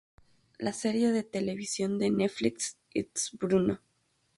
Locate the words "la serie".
0.57-1.11